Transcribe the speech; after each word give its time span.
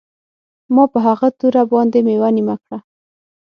ما 0.73 0.83
په 0.93 0.99
هغه 1.07 1.27
توره 1.39 1.63
باندې 1.71 1.99
میوه 2.07 2.29
نیمه 2.35 2.55
کړه 2.63 2.77